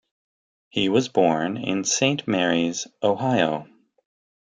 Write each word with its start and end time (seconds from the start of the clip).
He 0.69 0.89
was 0.89 1.09
born 1.09 1.57
in 1.57 1.83
Saint 1.83 2.27
Mary's, 2.27 2.87
Ohio. 3.03 3.67